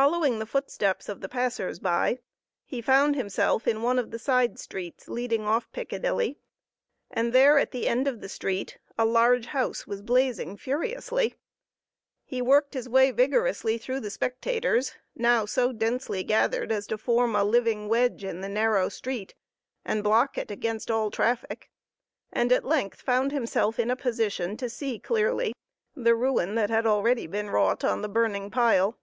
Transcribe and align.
Following 0.00 0.40
the 0.40 0.44
footsteps 0.46 1.08
of 1.08 1.20
the 1.20 1.28
passers 1.28 1.78
by, 1.78 2.18
he 2.64 2.82
found 2.82 3.14
himself 3.14 3.68
in 3.68 3.80
one 3.80 3.96
of 3.96 4.10
the 4.10 4.18
side 4.18 4.58
streets 4.58 5.06
leading 5.06 5.44
off 5.44 5.70
Piccadilly, 5.70 6.36
and 7.12 7.32
there 7.32 7.60
at 7.60 7.70
the 7.70 7.86
end 7.86 8.08
of 8.08 8.20
the 8.20 8.28
street, 8.28 8.76
a 8.98 9.04
large 9.04 9.46
house 9.46 9.86
was 9.86 10.02
blazing 10.02 10.56
furiously. 10.56 11.36
He 12.24 12.42
worked 12.42 12.74
his 12.74 12.88
way 12.88 13.12
vigorously 13.12 13.78
through 13.78 14.00
the 14.00 14.10
spectators, 14.10 14.94
now 15.14 15.44
so 15.46 15.70
densely 15.70 16.24
gathered 16.24 16.72
as 16.72 16.88
to 16.88 16.98
form 16.98 17.36
a 17.36 17.44
living 17.44 17.86
wedge 17.88 18.24
in 18.24 18.40
the 18.40 18.48
narrow 18.48 18.88
street 18.88 19.36
and 19.84 20.02
block 20.02 20.36
it 20.36 20.50
against 20.50 20.90
all 20.90 21.08
traffic, 21.08 21.70
and 22.32 22.50
at 22.50 22.64
length 22.64 23.00
found 23.00 23.30
himself 23.30 23.78
in 23.78 23.92
a 23.92 23.96
position 23.96 24.56
to 24.56 24.68
see 24.68 24.98
clearly 24.98 25.52
the 25.94 26.16
ruin 26.16 26.56
that 26.56 26.68
had 26.68 26.84
already 26.84 27.28
been 27.28 27.48
wrought 27.48 27.84
on 27.84 28.02
the 28.02 28.08
burning 28.08 28.50
pile. 28.50 28.98